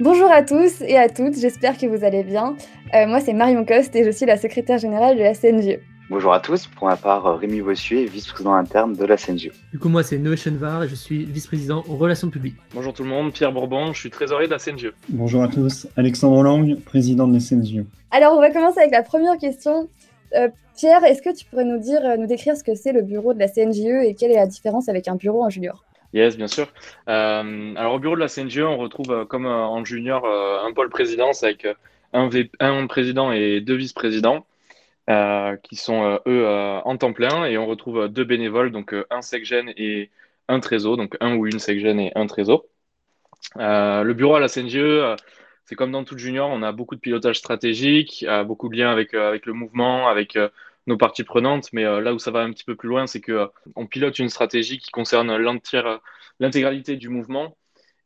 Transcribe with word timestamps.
Bonjour 0.00 0.28
à 0.28 0.42
tous 0.42 0.80
et 0.80 0.96
à 0.96 1.08
toutes, 1.08 1.38
j'espère 1.38 1.78
que 1.78 1.86
vous 1.86 2.04
allez 2.04 2.24
bien. 2.24 2.56
Euh, 2.94 3.06
moi, 3.06 3.20
c'est 3.20 3.32
Marion 3.32 3.64
Coste 3.64 3.94
et 3.94 4.02
je 4.02 4.10
suis 4.10 4.26
la 4.26 4.36
secrétaire 4.36 4.76
générale 4.76 5.16
de 5.16 5.22
la 5.22 5.34
CNGE. 5.34 5.78
Bonjour 6.10 6.34
à 6.34 6.40
tous, 6.40 6.66
pour 6.66 6.88
ma 6.88 6.96
part, 6.96 7.38
Rémi 7.38 7.60
Bossuet, 7.60 8.06
vice-président 8.06 8.54
interne 8.54 8.94
de 8.96 9.04
la 9.04 9.16
CNGE. 9.16 9.52
Du 9.70 9.78
coup, 9.78 9.88
moi, 9.88 10.02
c'est 10.02 10.18
Noé 10.18 10.36
Chenvar 10.36 10.82
et 10.82 10.88
je 10.88 10.96
suis 10.96 11.24
vice-président 11.24 11.84
aux 11.88 11.94
relations 11.94 12.28
publiques. 12.28 12.56
Bonjour 12.74 12.92
tout 12.92 13.04
le 13.04 13.08
monde, 13.08 13.32
Pierre 13.32 13.52
Bourbon, 13.52 13.92
je 13.92 14.00
suis 14.00 14.10
trésorier 14.10 14.48
de 14.48 14.52
la 14.52 14.58
CNGE. 14.58 14.92
Bonjour 15.10 15.44
à 15.44 15.48
tous, 15.48 15.86
Alexandre 15.96 16.42
Lang, 16.42 16.76
président 16.80 17.28
de 17.28 17.34
la 17.34 17.38
CNGE. 17.38 17.84
Alors, 18.10 18.36
on 18.36 18.40
va 18.40 18.50
commencer 18.50 18.80
avec 18.80 18.90
la 18.90 19.04
première 19.04 19.38
question. 19.38 19.88
Euh, 20.34 20.48
Pierre, 20.76 21.04
est-ce 21.04 21.22
que 21.22 21.32
tu 21.32 21.44
pourrais 21.44 21.64
nous 21.64 21.78
dire, 21.78 22.04
euh, 22.04 22.16
nous 22.16 22.26
décrire 22.26 22.56
ce 22.56 22.64
que 22.64 22.74
c'est 22.74 22.92
le 22.92 23.02
bureau 23.02 23.32
de 23.32 23.38
la 23.38 23.46
CNGE 23.46 24.04
et 24.04 24.16
quelle 24.18 24.32
est 24.32 24.36
la 24.36 24.48
différence 24.48 24.88
avec 24.88 25.06
un 25.06 25.14
bureau 25.14 25.44
en 25.44 25.50
junior? 25.50 25.84
Yes, 26.14 26.36
bien 26.36 26.46
sûr. 26.46 26.72
Euh, 27.08 27.74
alors 27.74 27.94
au 27.94 27.98
bureau 27.98 28.14
de 28.14 28.20
la 28.20 28.28
CNGE, 28.28 28.60
on 28.60 28.76
retrouve 28.76 29.10
euh, 29.10 29.24
comme 29.24 29.46
euh, 29.46 29.50
en 29.50 29.84
junior 29.84 30.24
un 30.24 30.72
pôle 30.72 30.88
présidence 30.88 31.42
avec 31.42 31.66
un, 32.12 32.30
un 32.60 32.86
président 32.86 33.32
et 33.32 33.60
deux 33.60 33.74
vice-présidents 33.74 34.46
qui 35.62 35.76
sont 35.76 36.18
eux 36.26 36.46
en 36.46 36.96
temps 36.96 37.12
plein 37.12 37.44
et 37.44 37.58
on 37.58 37.66
retrouve 37.66 38.08
deux 38.08 38.24
bénévoles, 38.24 38.70
donc 38.70 38.94
un 39.10 39.20
secgène 39.20 39.70
et 39.76 40.10
un 40.48 40.60
trésor, 40.60 40.96
donc 40.96 41.16
un 41.20 41.34
ou 41.36 41.46
une 41.46 41.58
secgène 41.58 42.00
et 42.00 42.12
un 42.14 42.26
trésor. 42.26 42.64
le 43.56 44.12
bureau 44.14 44.36
à 44.36 44.40
la 44.40 44.48
CNGE, 44.48 45.16
c'est 45.66 45.74
comme 45.74 45.92
dans 45.92 46.04
tout 46.04 46.16
junior, 46.16 46.48
on 46.50 46.62
a 46.62 46.72
beaucoup 46.72 46.94
de 46.94 47.00
pilotage 47.00 47.38
stratégique, 47.38 48.24
beaucoup 48.46 48.70
de 48.70 48.76
liens 48.78 48.92
avec 48.92 49.12
le 49.12 49.52
mouvement, 49.52 50.08
avec 50.08 50.38
nos 50.86 50.96
parties 50.96 51.24
prenantes, 51.24 51.72
mais 51.72 51.84
euh, 51.84 52.00
là 52.00 52.14
où 52.14 52.18
ça 52.18 52.30
va 52.30 52.40
un 52.40 52.50
petit 52.50 52.64
peu 52.64 52.76
plus 52.76 52.88
loin, 52.88 53.06
c'est 53.06 53.20
que 53.20 53.32
euh, 53.32 53.46
on 53.76 53.86
pilote 53.86 54.18
une 54.18 54.28
stratégie 54.28 54.78
qui 54.78 54.90
concerne 54.90 55.36
l'intégralité 56.40 56.96
du 56.96 57.08
mouvement. 57.08 57.56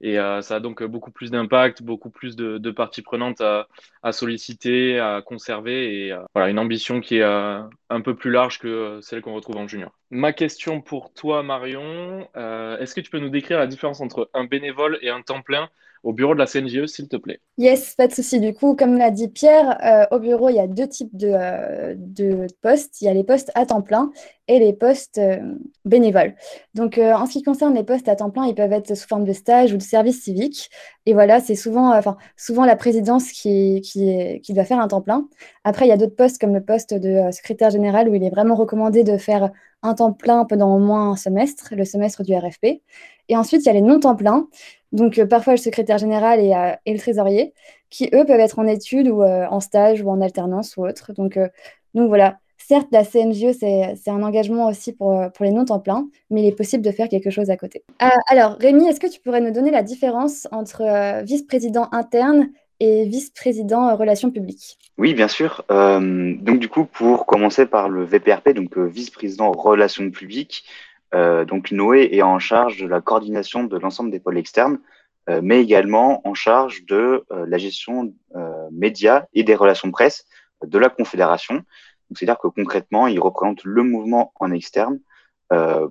Et 0.00 0.16
euh, 0.20 0.42
ça 0.42 0.56
a 0.56 0.60
donc 0.60 0.84
beaucoup 0.84 1.10
plus 1.10 1.32
d'impact, 1.32 1.82
beaucoup 1.82 2.10
plus 2.10 2.36
de, 2.36 2.70
parties 2.70 3.02
prenantes 3.02 3.40
à, 3.40 3.66
solliciter, 4.12 5.00
à 5.00 5.22
conserver, 5.22 6.06
et 6.06 6.16
voilà, 6.34 6.50
une 6.50 6.60
ambition 6.60 7.00
qui 7.00 7.16
est 7.16 7.24
un 7.24 8.00
peu 8.04 8.14
plus 8.14 8.30
large 8.30 8.60
que 8.60 9.00
celle 9.02 9.22
qu'on 9.22 9.34
retrouve 9.34 9.56
en 9.56 9.66
junior. 9.66 9.90
Ma 10.10 10.32
question 10.32 10.80
pour 10.80 11.12
toi, 11.14 11.42
Marion, 11.42 12.28
est-ce 12.36 12.94
que 12.94 13.00
tu 13.00 13.10
peux 13.10 13.18
nous 13.18 13.28
décrire 13.28 13.58
la 13.58 13.66
différence 13.66 14.00
entre 14.00 14.30
un 14.34 14.44
bénévole 14.44 15.00
et 15.02 15.10
un 15.10 15.20
temps 15.20 15.42
plein? 15.42 15.68
Au 16.02 16.12
bureau 16.12 16.34
de 16.34 16.38
la 16.38 16.46
CNGE, 16.46 16.86
s'il 16.86 17.08
te 17.08 17.16
plaît. 17.16 17.40
Yes, 17.56 17.94
pas 17.96 18.06
de 18.06 18.12
souci. 18.12 18.40
Du 18.40 18.54
coup, 18.54 18.74
comme 18.74 18.96
l'a 18.96 19.10
dit 19.10 19.28
Pierre, 19.28 19.78
euh, 19.84 20.16
au 20.16 20.20
bureau, 20.20 20.48
il 20.48 20.56
y 20.56 20.60
a 20.60 20.66
deux 20.66 20.88
types 20.88 21.16
de, 21.16 21.30
euh, 21.32 21.94
de, 21.96 22.46
postes. 22.62 23.00
Il 23.00 23.06
y 23.06 23.08
a 23.08 23.14
les 23.14 23.24
postes 23.24 23.50
à 23.54 23.66
temps 23.66 23.82
plein 23.82 24.10
et 24.46 24.58
les 24.58 24.72
postes 24.72 25.18
euh, 25.18 25.54
bénévoles. 25.84 26.34
Donc, 26.74 26.98
en 26.98 27.26
ce 27.26 27.32
qui 27.32 27.42
concerne 27.42 27.74
les 27.74 27.84
postes 27.84 28.08
à 28.08 28.16
temps 28.16 28.30
plein, 28.30 28.46
ils 28.46 28.54
peuvent 28.54 28.72
être 28.72 28.94
sous 28.94 29.06
forme 29.06 29.24
de 29.24 29.32
stage 29.32 29.72
ou 29.72 29.76
de 29.76 29.82
service 29.82 30.22
civique. 30.22 30.70
Et 31.08 31.14
voilà, 31.14 31.40
c'est 31.40 31.54
souvent, 31.54 31.98
souvent 32.36 32.66
la 32.66 32.76
présidence 32.76 33.32
qui, 33.32 33.80
qui, 33.80 34.40
qui 34.42 34.52
doit 34.52 34.64
faire 34.64 34.78
un 34.78 34.88
temps 34.88 35.00
plein. 35.00 35.26
Après, 35.64 35.86
il 35.86 35.88
y 35.88 35.92
a 35.92 35.96
d'autres 35.96 36.16
postes 36.16 36.38
comme 36.38 36.52
le 36.52 36.62
poste 36.62 36.92
de 36.92 37.30
secrétaire 37.32 37.70
général 37.70 38.10
où 38.10 38.14
il 38.14 38.22
est 38.22 38.28
vraiment 38.28 38.54
recommandé 38.54 39.04
de 39.04 39.16
faire 39.16 39.50
un 39.82 39.94
temps 39.94 40.12
plein 40.12 40.44
pendant 40.44 40.74
au 40.76 40.78
moins 40.78 41.12
un 41.12 41.16
semestre, 41.16 41.72
le 41.74 41.86
semestre 41.86 42.24
du 42.24 42.34
RFP. 42.34 42.82
Et 43.30 43.36
ensuite, 43.38 43.62
il 43.62 43.66
y 43.66 43.70
a 43.70 43.72
les 43.72 43.80
non-temps 43.80 44.16
pleins 44.16 44.48
donc 44.92 45.18
euh, 45.18 45.26
parfois 45.26 45.54
le 45.54 45.58
secrétaire 45.58 45.98
général 45.98 46.40
euh, 46.40 46.76
et, 46.86 46.92
le 46.92 46.98
trésorier, 46.98 47.54
qui 47.90 48.08
eux 48.14 48.24
peuvent 48.24 48.40
être 48.40 48.58
en 48.58 48.66
études 48.66 49.08
ou 49.08 49.22
euh, 49.22 49.46
en 49.48 49.60
stage 49.60 50.02
ou 50.02 50.10
en 50.10 50.20
alternance 50.20 50.76
ou 50.76 50.86
autre. 50.86 51.12
Donc, 51.12 51.38
donc 51.94 52.08
voilà, 52.08 52.38
certes 52.58 52.88
la 52.92 53.04
CNGE 53.04 53.52
c'est 53.52 54.10
un 54.10 54.22
engagement 54.22 54.68
aussi 54.68 54.92
pour, 54.92 55.20
pour 55.34 55.44
les 55.44 55.50
non-temps 55.50 55.80
plein, 55.80 56.08
mais 56.30 56.42
il 56.42 56.46
est 56.46 56.56
possible 56.56 56.84
de 56.84 56.90
faire 56.90 57.08
quelque 57.08 57.30
chose 57.30 57.50
à 57.50 57.56
côté. 57.56 57.84
alors 58.28 58.56
Rémi, 58.58 58.86
est-ce 58.86 59.00
que 59.00 59.06
tu 59.06 59.20
pourrais 59.20 59.40
nous 59.40 59.52
donner 59.52 59.70
la 59.70 59.82
différence 59.82 60.46
entre 60.52 61.22
vice-président 61.22 61.88
interne 61.92 62.50
et 62.80 63.06
vice-président 63.06 63.96
relations 63.96 64.30
publiques? 64.30 64.78
Oui, 64.98 65.14
bien 65.14 65.28
sûr. 65.28 65.64
donc 65.68 66.58
du 66.58 66.68
coup, 66.68 66.84
pour 66.84 67.26
commencer 67.26 67.66
par 67.66 67.88
le 67.88 68.04
VPRP, 68.04 68.50
donc 68.50 68.76
vice-président 68.76 69.50
relations 69.52 70.10
publiques, 70.10 70.64
euh, 71.14 71.44
donc 71.44 71.70
Noé 71.70 72.08
est 72.12 72.22
en 72.22 72.38
charge 72.38 72.78
de 72.78 72.86
la 72.86 73.00
coordination 73.00 73.64
de 73.64 73.78
l'ensemble 73.78 74.10
des 74.10 74.20
pôles 74.20 74.38
externes, 74.38 74.78
euh, 75.30 75.40
mais 75.42 75.60
également 75.60 76.26
en 76.26 76.34
charge 76.34 76.84
de 76.84 77.24
euh, 77.30 77.46
la 77.46 77.58
gestion 77.58 78.12
médias 78.70 79.24
et 79.34 79.42
des 79.42 79.54
relations 79.54 79.90
presse 79.90 80.26
de 80.64 80.78
la 80.78 80.88
Confédération. 80.88 81.62
C'est-à-dire 82.14 82.38
que 82.38 82.48
concrètement, 82.48 83.06
il 83.06 83.20
représente 83.20 83.64
le 83.64 83.82
mouvement 83.82 84.32
en 84.36 84.50
externe 84.52 85.00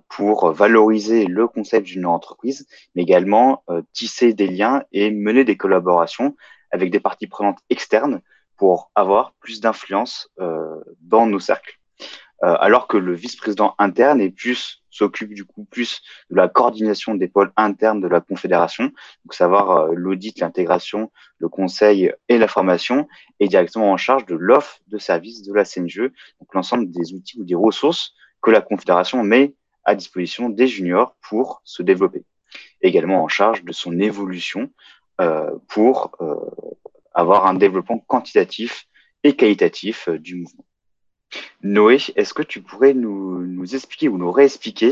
pour 0.09 0.51
valoriser 0.51 1.25
le 1.25 1.47
concept 1.47 1.87
d'une 1.87 2.05
entreprise, 2.05 2.67
mais 2.93 3.01
également 3.01 3.63
tisser 3.91 4.33
des 4.33 4.47
liens 4.47 4.83
et 4.91 5.09
mener 5.09 5.45
des 5.45 5.57
collaborations 5.57 6.35
avec 6.71 6.91
des 6.91 6.99
parties 6.99 7.25
prenantes 7.25 7.57
externes 7.71 8.21
pour 8.55 8.91
avoir 8.93 9.33
plus 9.39 9.59
d'influence 9.59 10.29
dans 11.01 11.25
nos 11.25 11.39
cercles. 11.39 11.79
alors 12.41 12.87
que 12.87 12.97
le 12.97 13.13
vice-président 13.13 13.73
interne 13.79 14.21
est 14.21 14.29
plus 14.29 14.83
s'occupe 14.97 15.33
du 15.33 15.45
coup 15.45 15.65
plus 15.65 16.01
de 16.29 16.35
la 16.35 16.47
coordination 16.47 17.15
des 17.15 17.27
pôles 17.27 17.51
internes 17.55 18.01
de 18.01 18.07
la 18.07 18.21
Confédération, 18.21 18.85
donc 19.23 19.33
savoir 19.33 19.71
euh, 19.71 19.93
l'audit, 19.93 20.39
l'intégration, 20.39 21.11
le 21.37 21.49
conseil 21.49 22.11
et 22.29 22.37
la 22.37 22.47
formation, 22.47 23.07
et 23.39 23.47
directement 23.47 23.91
en 23.91 23.97
charge 23.97 24.25
de 24.25 24.35
l'offre 24.35 24.79
de 24.87 24.97
services 24.97 25.43
de 25.43 25.53
la 25.53 25.65
CNGE, 25.65 26.11
donc 26.39 26.53
l'ensemble 26.53 26.89
des 26.89 27.13
outils 27.13 27.39
ou 27.39 27.45
des 27.45 27.55
ressources 27.55 28.13
que 28.41 28.51
la 28.51 28.61
Confédération 28.61 29.23
met 29.23 29.55
à 29.83 29.95
disposition 29.95 30.49
des 30.49 30.67
juniors 30.67 31.15
pour 31.21 31.61
se 31.63 31.81
développer. 31.83 32.25
Également 32.81 33.23
en 33.23 33.27
charge 33.27 33.63
de 33.63 33.73
son 33.73 33.99
évolution 33.99 34.71
euh, 35.21 35.51
pour 35.69 36.11
euh, 36.21 36.35
avoir 37.13 37.47
un 37.47 37.53
développement 37.53 37.99
quantitatif 37.99 38.87
et 39.23 39.35
qualitatif 39.35 40.09
du 40.09 40.35
mouvement. 40.35 40.66
Noé, 41.63 41.97
est-ce 42.15 42.33
que 42.33 42.43
tu 42.43 42.61
pourrais 42.61 42.93
nous, 42.93 43.63
expliquer 43.73 44.07
ou 44.09 44.17
nous 44.17 44.31
réexpliquer 44.31 44.91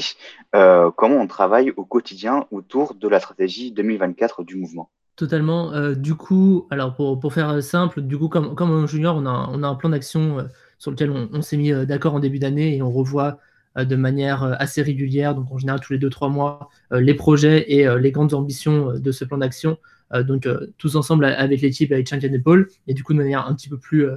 euh, 0.55 0.91
comment 0.95 1.17
on 1.17 1.27
travaille 1.27 1.71
au 1.77 1.85
quotidien 1.85 2.45
autour 2.51 2.95
de 2.95 3.07
la 3.07 3.19
stratégie 3.19 3.71
2024 3.71 4.43
du 4.43 4.55
mouvement? 4.55 4.89
Totalement. 5.15 5.71
Euh, 5.71 5.93
du 5.95 6.15
coup, 6.15 6.67
alors 6.71 6.93
pour, 6.95 7.33
faire 7.33 7.63
simple, 7.63 8.01
du 8.01 8.17
coup, 8.17 8.27
comme, 8.27 8.55
comme 8.55 8.87
junior, 8.87 9.15
on 9.15 9.25
a, 9.25 9.67
un 9.67 9.75
plan 9.75 9.89
d'action 9.89 10.39
euh, 10.39 10.43
sur 10.77 10.91
lequel 10.91 11.11
on, 11.11 11.41
s'est 11.41 11.57
mis 11.57 11.71
d'accord 11.85 12.15
en 12.15 12.19
début 12.19 12.39
d'année 12.39 12.75
et 12.75 12.81
on 12.81 12.91
revoit 12.91 13.37
de 13.77 13.95
manière 13.97 14.43
assez 14.59 14.81
régulière, 14.81 15.35
donc 15.35 15.51
en 15.51 15.57
général 15.57 15.81
tous 15.81 15.91
les 15.91 15.99
2-3 15.99 16.31
mois, 16.31 16.69
les 16.91 17.13
projets 17.13 17.73
et 17.73 17.85
les 17.99 18.11
grandes 18.11 18.33
ambitions 18.33 18.93
de 18.93 19.11
ce 19.11 19.25
plan 19.25 19.37
d'action. 19.37 19.77
donc 20.13 20.47
tous 20.77 20.95
ensemble 20.95 21.25
avec 21.25 21.61
l'équipe, 21.61 21.91
avec 21.91 22.09
Champion 22.09 22.31
et 22.31 22.39
Paul, 22.39 22.69
et 22.87 22.93
du 22.93 23.03
coup 23.03 23.13
de 23.13 23.17
manière 23.17 23.47
un 23.47 23.53
petit 23.53 23.67
peu 23.67 23.77
plus 23.77 24.07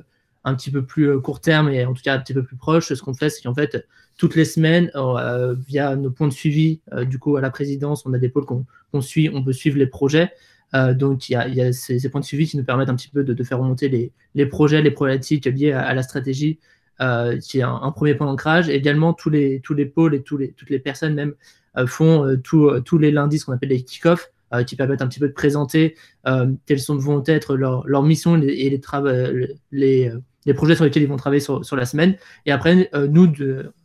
un 0.48 0.54
petit 0.54 0.70
peu 0.70 0.84
plus 0.84 1.10
euh, 1.10 1.20
court 1.20 1.40
terme 1.40 1.68
et 1.68 1.84
en 1.84 1.94
tout 1.94 2.02
cas 2.02 2.14
un 2.14 2.18
petit 2.18 2.34
peu 2.34 2.42
plus 2.42 2.56
proche, 2.56 2.92
ce 2.92 3.02
qu'on 3.02 3.14
fait, 3.14 3.30
c'est 3.30 3.42
qu'en 3.42 3.54
fait, 3.54 3.86
toutes 4.16 4.34
les 4.34 4.44
semaines, 4.44 4.90
euh, 4.96 5.54
via 5.66 5.94
nos 5.94 6.10
points 6.10 6.28
de 6.28 6.32
suivi, 6.32 6.80
euh, 6.92 7.04
du 7.04 7.18
coup, 7.18 7.36
à 7.36 7.40
la 7.40 7.50
présidence, 7.50 8.04
on 8.06 8.12
a 8.14 8.18
des 8.18 8.28
pôles 8.28 8.46
qu'on 8.46 9.00
suit, 9.00 9.30
on 9.32 9.44
peut 9.44 9.52
suivre 9.52 9.78
les 9.78 9.86
projets. 9.86 10.32
donc, 10.72 11.28
il 11.28 11.32
y 11.32 11.60
a, 11.60 11.72
ces, 11.72 12.08
points 12.10 12.20
de 12.20 12.26
suivi 12.26 12.46
qui 12.46 12.56
nous 12.56 12.64
permettent 12.64 12.90
un 12.90 12.96
petit 12.96 13.08
peu 13.08 13.24
de, 13.24 13.44
faire 13.44 13.58
remonter 13.58 13.88
les, 14.34 14.46
projets, 14.46 14.82
les 14.82 14.90
problématiques 14.90 15.46
liées 15.46 15.72
à, 15.72 15.94
la 15.94 16.02
stratégie, 16.02 16.58
qui 17.40 17.58
est 17.58 17.62
un, 17.62 17.92
premier 17.92 18.14
point 18.14 18.26
d'ancrage. 18.26 18.68
Également, 18.68 19.14
tous 19.14 19.30
les, 19.30 19.60
tous 19.60 19.74
les 19.74 19.86
pôles 19.86 20.14
et 20.14 20.24
les, 20.38 20.52
toutes 20.52 20.70
les 20.70 20.78
personnes 20.78 21.14
même 21.14 21.34
font 21.86 22.36
tous 22.42 22.98
les 22.98 23.10
lundis 23.10 23.38
ce 23.38 23.46
qu'on 23.46 23.52
appelle 23.52 23.70
les 23.70 23.82
kick-offs, 23.82 24.30
qui 24.66 24.76
permettent 24.76 25.02
un 25.02 25.08
petit 25.08 25.20
peu 25.20 25.28
de 25.28 25.32
présenter 25.32 25.94
quelles 26.66 26.80
sont, 26.80 26.96
vont 26.96 27.22
être 27.24 27.56
leurs 27.56 27.86
leur 27.86 28.02
missions 28.02 28.36
et 28.36 28.40
les, 28.40 28.80
les, 28.80 28.80
les 29.72 30.12
projets 30.54 30.74
sur 30.74 30.84
lesquels 30.84 31.02
ils 31.02 31.08
vont 31.08 31.16
travailler 31.16 31.40
sur, 31.40 31.76
la 31.76 31.84
semaine. 31.84 32.16
Et 32.46 32.52
après, 32.52 32.88
euh, 32.94 33.06
nous, 33.08 33.32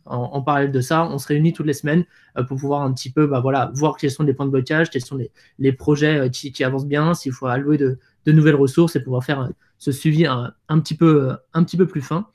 en, 0.06 0.42
parallèle 0.42 0.72
de 0.72 0.80
ça, 0.80 1.04
on 1.04 1.18
se 1.18 1.26
réunit 1.26 1.52
toutes 1.52 1.66
les 1.66 1.72
semaines 1.72 2.04
euh, 2.38 2.42
pour 2.42 2.58
pouvoir 2.58 2.82
un 2.82 2.92
petit 2.92 3.10
peu 3.10 3.26
bah, 3.26 3.40
voilà, 3.40 3.70
voir 3.74 3.96
quels 3.96 4.10
sont 4.10 4.22
les 4.22 4.34
points 4.34 4.46
de 4.46 4.50
blocage, 4.50 4.90
quels 4.90 5.04
sont 5.04 5.18
les, 5.58 5.72
projets 5.72 6.18
euh, 6.18 6.28
qui, 6.28 6.64
avancent 6.64 6.86
bien, 6.86 7.14
s'il 7.14 7.32
faut 7.32 7.46
allouer 7.46 7.78
de, 7.78 7.98
nouvelles 8.26 8.54
ressources 8.54 8.96
et 8.96 9.00
pouvoir 9.00 9.24
faire 9.24 9.50
ce 9.78 9.92
suivi 9.92 10.26
un, 10.26 10.54
petit 10.80 10.96
peu, 10.96 11.32
un 11.52 11.64
petit 11.64 11.76
peu 11.76 11.86
plus 11.86 12.00
fin. 12.00 12.26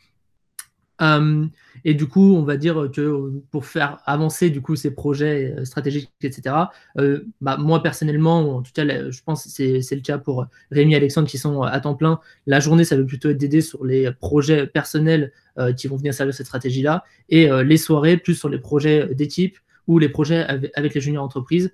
Euh, 1.01 1.45
et 1.85 1.93
du 1.93 2.07
coup, 2.07 2.35
on 2.35 2.43
va 2.43 2.57
dire 2.57 2.89
que 2.93 3.31
pour 3.51 3.65
faire 3.65 3.99
avancer 4.05 4.49
du 4.49 4.61
coup 4.61 4.75
ces 4.75 4.91
projets 4.91 5.55
euh, 5.57 5.65
stratégiques, 5.65 6.11
etc. 6.21 6.55
Euh, 6.97 7.25
bah, 7.41 7.57
moi 7.57 7.81
personnellement, 7.81 8.57
en 8.57 8.61
tout 8.61 8.71
cas, 8.73 8.85
je 9.09 9.23
pense 9.23 9.45
que 9.45 9.81
c'est 9.81 9.95
le 9.95 10.01
cas 10.01 10.17
pour 10.17 10.45
Rémi 10.71 10.93
et 10.93 10.97
Alexandre 10.97 11.27
qui 11.27 11.37
sont 11.37 11.61
à 11.61 11.79
temps 11.79 11.95
plein. 11.95 12.19
La 12.47 12.59
journée, 12.59 12.83
ça 12.83 12.97
va 12.97 13.03
plutôt 13.03 13.29
être 13.29 13.37
d'aider 13.37 13.61
sur 13.61 13.85
les 13.85 14.11
projets 14.11 14.67
personnels 14.67 15.31
qui 15.75 15.89
vont 15.89 15.97
venir 15.97 16.13
servir 16.13 16.33
cette 16.33 16.45
stratégie-là, 16.45 17.03
et 17.27 17.49
les 17.65 17.75
soirées 17.75 18.15
plus 18.15 18.35
sur 18.35 18.47
les 18.47 18.59
projets 18.59 19.13
d'équipe 19.13 19.57
ou 19.87 19.99
les 19.99 20.07
projets 20.07 20.45
avec, 20.45 20.93
les 20.93 21.01
juniors 21.01 21.25
entreprises. 21.25 21.73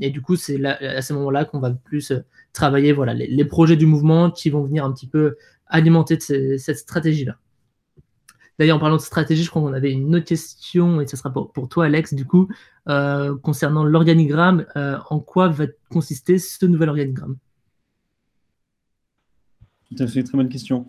et 0.00 0.10
du 0.10 0.20
coup, 0.20 0.34
c'est 0.34 0.64
à 0.64 1.00
ce 1.00 1.12
moment-là 1.12 1.44
qu'on 1.44 1.60
va 1.60 1.70
plus 1.70 2.12
travailler 2.52 2.92
voilà, 2.92 3.14
les, 3.14 3.44
projets 3.44 3.76
du 3.76 3.86
mouvement 3.86 4.32
qui 4.32 4.50
vont 4.50 4.64
venir 4.64 4.84
un 4.84 4.92
petit 4.92 5.06
peu 5.06 5.36
alimenter 5.68 6.18
cette 6.18 6.78
stratégie-là. 6.78 7.38
D'ailleurs, 8.58 8.76
en 8.76 8.80
parlant 8.80 8.96
de 8.96 9.00
stratégie, 9.00 9.42
je 9.42 9.50
crois 9.50 9.62
qu'on 9.62 9.72
avait 9.72 9.92
une 9.92 10.14
autre 10.14 10.24
question, 10.24 11.00
et 11.00 11.06
ce 11.06 11.16
sera 11.16 11.32
pour, 11.32 11.68
toi, 11.68 11.86
Alex, 11.86 12.14
du 12.14 12.24
coup, 12.24 12.48
euh, 12.88 13.36
concernant 13.36 13.84
l'organigramme. 13.84 14.64
Euh, 14.76 14.98
en 15.10 15.18
quoi 15.18 15.48
va 15.48 15.64
consister 15.90 16.38
ce 16.38 16.64
nouvel 16.66 16.88
organigramme? 16.88 17.36
Tout 19.88 20.02
à 20.02 20.06
fait, 20.06 20.22
très 20.22 20.36
bonne 20.36 20.48
question. 20.48 20.86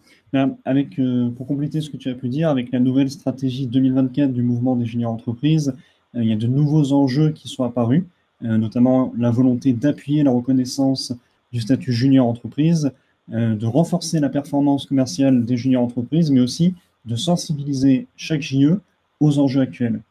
Avec, 0.66 1.00
pour 1.36 1.48
compléter 1.48 1.82
ce 1.82 1.90
que 1.90 1.98
tu 1.98 2.10
as 2.10 2.16
pu 2.16 2.28
dire, 2.28 2.50
avec 2.50 2.72
la 2.72 2.80
nouvelle 2.80 3.10
stratégie 3.10 3.68
2024 3.68 4.32
du 4.32 4.42
mouvement 4.42 4.76
des 4.76 4.86
juniors 4.86 5.12
entreprises, 5.12 5.74
il 6.14 6.26
y 6.26 6.34
a 6.34 6.36
de 6.36 6.48
nouveaux 6.48 6.92
enjeux 6.92 7.32
qui 7.32 7.48
sont 7.48 7.64
apparus, 7.64 8.04
notamment 8.42 9.14
la 9.18 9.32
volonté 9.32 9.74
d'appuyer 9.74 10.24
la 10.24 10.32
reconnaissance 10.32 11.14
du 11.54 11.62
statut 11.62 11.94
junior 11.94 12.28
entreprise, 12.28 12.92
de 13.30 13.66
renforcer 13.66 14.20
la 14.20 14.30
performance 14.30 14.86
commerciale 14.88 15.46
des 15.46 15.56
juniors 15.56 15.84
entreprises, 15.84 16.32
mais 16.32 16.42
aussi 16.42 16.74
de 17.06 17.16
sensibiliser 17.16 18.08
chaque 18.16 18.42
JE 18.42 18.80
aux 19.20 19.40
enjeux 19.40 19.62
actuels. 19.62 20.02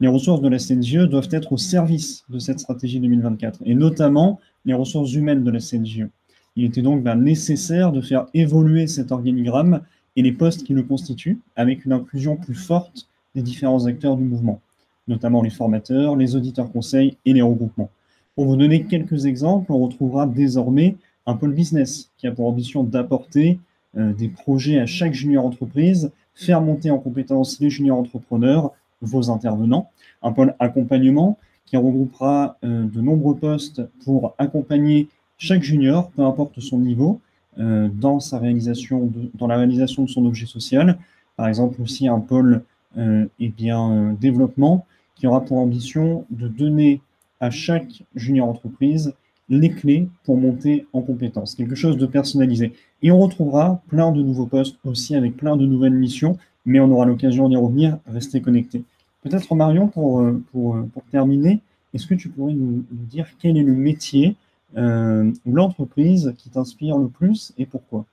Les 0.00 0.08
ressources 0.08 0.40
de 0.40 0.48
la 0.48 0.58
CNJE 0.58 1.08
doivent 1.08 1.28
être 1.30 1.52
au 1.52 1.56
service 1.56 2.24
de 2.28 2.38
cette 2.38 2.60
stratégie 2.60 3.00
2024, 3.00 3.60
et 3.64 3.74
notamment 3.74 4.40
les 4.64 4.74
ressources 4.74 5.12
humaines 5.14 5.44
de 5.44 5.50
la 5.50 5.60
CNJE. 5.60 6.08
Il 6.56 6.64
était 6.64 6.82
donc 6.82 7.02
ben, 7.02 7.16
nécessaire 7.16 7.92
de 7.92 8.00
faire 8.00 8.26
évoluer 8.34 8.86
cet 8.86 9.12
organigramme 9.12 9.80
et 10.16 10.22
les 10.22 10.32
postes 10.32 10.64
qui 10.64 10.72
le 10.72 10.82
constituent, 10.82 11.40
avec 11.56 11.84
une 11.84 11.92
inclusion 11.92 12.36
plus 12.36 12.54
forte 12.54 13.08
des 13.34 13.42
différents 13.42 13.86
acteurs 13.86 14.16
du 14.16 14.24
mouvement, 14.24 14.60
notamment 15.08 15.42
les 15.42 15.50
formateurs, 15.50 16.16
les 16.16 16.36
auditeurs 16.36 16.70
conseils 16.70 17.16
et 17.24 17.32
les 17.32 17.42
regroupements. 17.42 17.90
Pour 18.34 18.46
vous 18.46 18.56
donner 18.56 18.84
quelques 18.84 19.26
exemples, 19.26 19.72
on 19.72 19.78
retrouvera 19.78 20.26
désormais 20.26 20.96
un 21.26 21.34
pôle 21.34 21.54
business 21.54 22.10
qui 22.18 22.26
a 22.26 22.32
pour 22.32 22.46
ambition 22.46 22.84
d'apporter 22.84 23.58
euh, 23.96 24.12
des 24.12 24.28
projets 24.28 24.78
à 24.78 24.86
chaque 24.86 25.14
junior 25.14 25.44
entreprise 25.44 26.10
faire 26.34 26.60
monter 26.60 26.90
en 26.90 26.98
compétence 26.98 27.60
les 27.60 27.70
juniors 27.70 27.98
entrepreneurs, 27.98 28.72
vos 29.00 29.30
intervenants, 29.30 29.90
un 30.22 30.32
pôle 30.32 30.54
accompagnement 30.58 31.38
qui 31.66 31.76
regroupera 31.76 32.56
euh, 32.64 32.84
de 32.84 33.00
nombreux 33.00 33.36
postes 33.36 33.82
pour 34.04 34.34
accompagner 34.38 35.08
chaque 35.38 35.62
junior, 35.62 36.10
peu 36.10 36.22
importe 36.22 36.60
son 36.60 36.78
niveau, 36.78 37.20
euh, 37.58 37.88
dans, 37.92 38.20
sa 38.20 38.38
réalisation 38.38 39.12
dans 39.34 39.46
la 39.46 39.56
réalisation 39.56 40.04
de 40.04 40.10
son 40.10 40.24
objet 40.26 40.46
social. 40.46 40.98
Par 41.36 41.48
exemple, 41.48 41.80
aussi 41.80 42.08
un 42.08 42.20
pôle 42.20 42.62
euh, 42.96 43.26
eh 43.38 43.48
bien, 43.48 44.16
développement 44.20 44.86
qui 45.14 45.26
aura 45.26 45.44
pour 45.44 45.58
ambition 45.58 46.24
de 46.30 46.48
donner 46.48 47.00
à 47.40 47.50
chaque 47.50 48.02
junior 48.14 48.48
entreprise 48.48 49.14
les 49.48 49.70
clés 49.70 50.08
pour 50.24 50.36
monter 50.36 50.86
en 50.92 51.02
compétences, 51.02 51.54
quelque 51.54 51.74
chose 51.74 51.96
de 51.96 52.06
personnalisé. 52.06 52.72
Et 53.02 53.10
on 53.10 53.18
retrouvera 53.18 53.82
plein 53.88 54.10
de 54.12 54.22
nouveaux 54.22 54.46
postes 54.46 54.76
aussi 54.84 55.14
avec 55.14 55.36
plein 55.36 55.56
de 55.56 55.66
nouvelles 55.66 55.94
missions, 55.94 56.38
mais 56.64 56.80
on 56.80 56.90
aura 56.90 57.04
l'occasion 57.04 57.48
d'y 57.48 57.56
revenir. 57.56 57.98
Restez 58.06 58.40
connectés. 58.40 58.84
Peut-être 59.22 59.54
Marion, 59.54 59.88
pour, 59.88 60.20
euh, 60.20 60.42
pour, 60.52 60.76
euh, 60.76 60.88
pour 60.92 61.02
terminer, 61.04 61.60
est-ce 61.92 62.06
que 62.06 62.14
tu 62.14 62.28
pourrais 62.28 62.54
nous, 62.54 62.84
dire 62.90 63.26
quel 63.38 63.56
est 63.56 63.62
le 63.62 63.74
métier 63.74 64.36
euh, 64.76 65.30
ou 65.46 65.54
l'entreprise 65.54 66.34
qui 66.36 66.50
t'inspire 66.50 66.98
le 66.98 67.08
plus 67.08 67.52
et 67.58 67.66
pourquoi? 67.66 68.04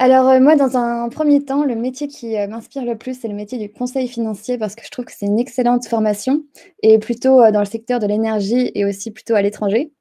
Alors 0.00 0.40
moi, 0.40 0.56
dans 0.56 0.78
un 0.78 1.10
premier 1.10 1.44
temps, 1.44 1.62
le 1.62 1.74
métier 1.74 2.08
qui 2.08 2.34
m'inspire 2.48 2.86
le 2.86 2.96
plus, 2.96 3.20
c'est 3.20 3.28
le 3.28 3.34
métier 3.34 3.58
du 3.58 3.70
conseil 3.70 4.08
financier 4.08 4.56
parce 4.56 4.74
que 4.74 4.82
je 4.82 4.90
trouve 4.90 5.04
que 5.04 5.12
c'est 5.14 5.26
une 5.26 5.38
excellente 5.38 5.86
formation 5.86 6.42
et 6.82 6.98
plutôt 6.98 7.50
dans 7.50 7.58
le 7.58 7.66
secteur 7.66 7.98
de 7.98 8.06
l'énergie 8.06 8.72
et 8.74 8.86
aussi 8.86 9.10
plutôt 9.10 9.34
à 9.34 9.42
l'étranger. 9.42 9.92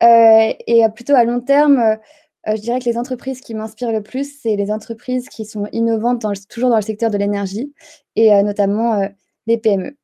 et 0.00 0.84
plutôt 0.96 1.14
à 1.14 1.22
long 1.22 1.40
terme, 1.40 1.96
je 2.44 2.60
dirais 2.60 2.80
que 2.80 2.86
les 2.86 2.98
entreprises 2.98 3.40
qui 3.40 3.54
m'inspirent 3.54 3.92
le 3.92 4.02
plus, 4.02 4.36
c'est 4.42 4.56
les 4.56 4.72
entreprises 4.72 5.28
qui 5.28 5.44
sont 5.44 5.68
innovantes 5.70 6.26
toujours 6.48 6.70
dans 6.70 6.76
le 6.76 6.82
secteur 6.82 7.10
de 7.10 7.16
l'énergie 7.16 7.72
et 8.16 8.42
notamment 8.42 9.08
les 9.46 9.58
PME. 9.58 9.96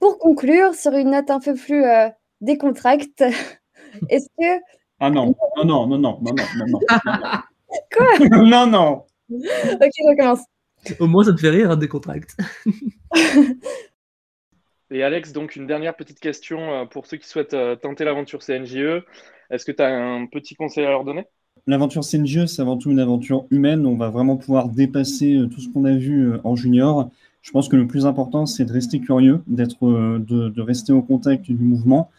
Pour 0.00 0.18
conclure, 0.18 0.74
sur 0.74 0.94
une 0.94 1.12
note 1.12 1.30
un 1.30 1.38
peu 1.38 1.54
plus 1.54 1.84
décontracte, 2.40 3.22
est-ce 4.08 4.26
que... 4.36 4.60
Ah 4.98 5.10
non, 5.10 5.26
non, 5.56 5.64
non, 5.64 5.86
non, 5.86 5.98
non, 5.98 6.18
non, 6.20 6.34
non, 6.34 6.66
non. 6.66 6.80
Quoi 7.96 8.18
Non, 8.44 8.66
non. 8.66 9.04
Ok, 9.30 9.90
je 9.96 10.08
recommence. 10.08 10.40
Au 10.98 11.06
moins, 11.06 11.24
ça 11.24 11.32
te 11.32 11.40
fait 11.40 11.50
rire, 11.50 11.70
un 11.70 11.76
décontracte. 11.76 12.36
Et 14.90 15.02
Alex, 15.02 15.32
donc 15.32 15.54
une 15.54 15.66
dernière 15.66 15.94
petite 15.96 16.18
question 16.18 16.86
pour 16.86 17.06
ceux 17.06 17.18
qui 17.18 17.28
souhaitent 17.28 17.56
tenter 17.82 18.04
l'aventure 18.04 18.40
CNJE. 18.42 19.04
Est-ce 19.50 19.64
que 19.66 19.72
tu 19.72 19.82
as 19.82 19.88
un 19.88 20.26
petit 20.26 20.54
conseil 20.54 20.86
à 20.86 20.90
leur 20.90 21.04
donner? 21.04 21.26
L'aventure 21.66 22.02
CNJE, 22.02 22.46
c'est 22.46 22.62
avant 22.62 22.78
tout 22.78 22.90
une 22.90 22.98
aventure 22.98 23.44
humaine. 23.50 23.84
On 23.84 23.96
va 23.96 24.08
vraiment 24.08 24.38
pouvoir 24.38 24.70
dépasser 24.70 25.36
euh, 25.36 25.46
tout 25.48 25.60
ce 25.60 25.68
qu'on 25.68 25.84
a 25.84 25.92
vu 25.92 26.32
euh, 26.32 26.40
en 26.42 26.56
junior. 26.56 27.10
Je 27.42 27.50
pense 27.50 27.68
que 27.68 27.76
le 27.76 27.86
plus 27.86 28.06
important, 28.06 28.46
c'est 28.46 28.64
de 28.64 28.72
rester 28.72 29.00
curieux, 29.00 29.42
d'être, 29.46 29.86
euh, 29.86 30.18
de, 30.18 30.60
rester 30.62 30.94
au 30.94 31.02
contact 31.02 31.44
du 31.44 31.54
mouvement 31.54 32.10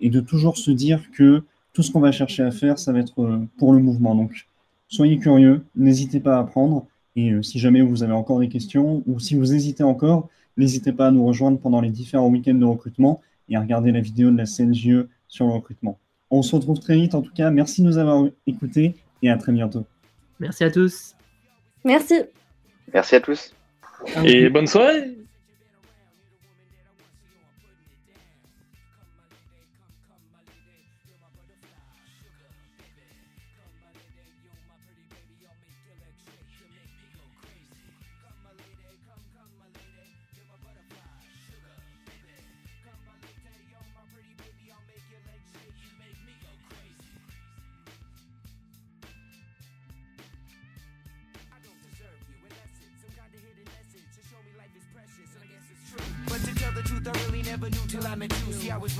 et 0.00 0.08
de 0.08 0.20
toujours 0.20 0.56
se 0.56 0.70
dire 0.70 1.10
que 1.10 1.42
tout 1.72 1.82
ce 1.82 1.90
qu'on 1.90 2.00
va 2.00 2.12
chercher 2.12 2.44
à 2.44 2.52
faire, 2.52 2.78
ça 2.78 2.92
va 2.92 3.00
être 3.00 3.40
pour 3.58 3.72
le 3.72 3.80
mouvement. 3.80 4.14
Donc, 4.14 4.47
soyez 4.88 5.18
curieux, 5.18 5.64
n'hésitez 5.76 6.20
pas 6.20 6.36
à 6.36 6.40
apprendre. 6.40 6.86
Et 7.16 7.32
si 7.42 7.58
jamais 7.58 7.80
vous 7.80 8.02
avez 8.02 8.12
encore 8.12 8.40
des 8.40 8.48
questions 8.48 9.02
ou 9.06 9.18
si 9.18 9.34
vous 9.34 9.52
hésitez 9.52 9.82
encore, 9.82 10.28
n'hésitez 10.56 10.92
pas 10.92 11.08
à 11.08 11.10
nous 11.10 11.24
rejoindre 11.26 11.58
pendant 11.58 11.80
les 11.80 11.90
différents 11.90 12.28
week-ends 12.28 12.54
de 12.54 12.64
recrutement 12.64 13.20
et 13.48 13.56
à 13.56 13.60
regarder 13.60 13.92
la 13.92 14.00
vidéo 14.00 14.30
de 14.30 14.36
la 14.36 14.44
CNJE 14.44 15.06
sur 15.26 15.46
le 15.46 15.52
recrutement. 15.52 15.98
On 16.30 16.42
se 16.42 16.54
retrouve 16.54 16.78
très 16.78 16.94
vite 16.94 17.14
en 17.14 17.22
tout 17.22 17.32
cas. 17.32 17.50
Merci 17.50 17.82
de 17.82 17.86
nous 17.86 17.98
avoir 17.98 18.24
écoutés 18.46 18.94
et 19.22 19.30
à 19.30 19.36
très 19.36 19.52
bientôt. 19.52 19.84
Merci 20.38 20.64
à 20.64 20.70
tous. 20.70 21.14
Merci. 21.84 22.22
Merci 22.92 23.16
à 23.16 23.20
tous. 23.20 23.52
Et 24.24 24.48
bonne 24.48 24.66
soirée. 24.66 25.17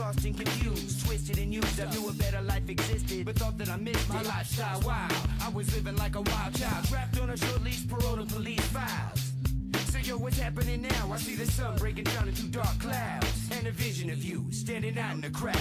Lost 0.08 0.24
and 0.24 0.36
confused, 0.36 1.06
twisted 1.06 1.38
and 1.38 1.52
used. 1.52 1.80
I 1.80 1.90
knew 1.90 2.08
a 2.08 2.12
better 2.12 2.40
life 2.42 2.68
existed, 2.68 3.26
but 3.26 3.36
thought 3.36 3.58
that 3.58 3.68
I 3.68 3.76
missed 3.76 4.08
my 4.08 4.22
lifestyle. 4.22 4.80
Wow, 4.80 5.08
I 5.42 5.48
was 5.50 5.74
living 5.74 5.96
like 5.96 6.14
a 6.16 6.22
wild 6.22 6.54
child, 6.54 6.84
trapped 6.86 7.20
on 7.20 7.30
a 7.30 7.36
short 7.36 7.62
leash, 7.62 7.86
parole 7.88 8.16
to 8.16 8.24
police 8.24 8.66
files. 8.68 9.32
So 9.92 9.98
yo, 9.98 10.16
what's 10.16 10.38
happening 10.38 10.82
now? 10.82 11.12
I 11.12 11.16
see 11.18 11.34
the 11.34 11.46
sun 11.46 11.76
breaking 11.76 12.04
down 12.04 12.28
into 12.28 12.44
dark 12.46 12.78
clouds, 12.78 13.50
and 13.52 13.66
a 13.66 13.72
vision 13.72 14.10
of 14.10 14.22
you 14.24 14.46
standing 14.50 14.98
out 14.98 15.14
in 15.14 15.20
the 15.20 15.30
crowd. 15.30 15.58